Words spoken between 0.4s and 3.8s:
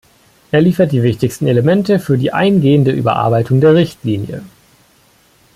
Er liefert die wichtigsten Elemente für die eingehende Überarbeitung der